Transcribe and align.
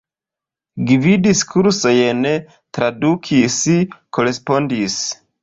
Gvidis 0.91 1.43
kursojn, 1.51 2.25
tradukis, 2.79 3.61
korespondis. 4.19 4.99